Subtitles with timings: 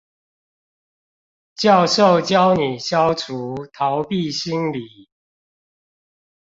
[1.55, 5.09] 教授教你消除逃避心理